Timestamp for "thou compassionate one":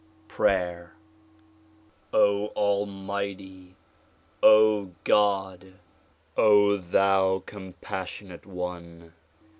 6.77-9.13